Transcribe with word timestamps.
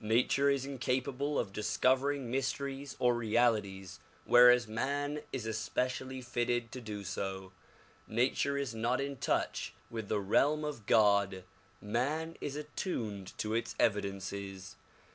Nature 0.00 0.48
is 0.48 0.64
incapable 0.64 1.38
of 1.38 1.52
discovering 1.52 2.30
mysteries 2.30 2.96
or 2.98 3.14
realities 3.14 4.00
whereas 4.24 4.66
man 4.66 5.20
is 5.30 5.44
especially 5.44 6.22
fitted 6.22 6.72
to 6.72 6.80
do 6.80 7.04
so. 7.04 7.52
Nature 8.06 8.56
is 8.56 8.74
not 8.74 8.98
in 8.98 9.14
touch 9.18 9.74
with 9.90 10.08
the 10.08 10.20
realm 10.20 10.64
of 10.64 10.86
God, 10.86 11.44
man 11.82 12.34
is 12.40 12.56
attuned 12.56 13.36
to 13.36 13.52
its 13.52 13.74
evidences. 13.78 14.76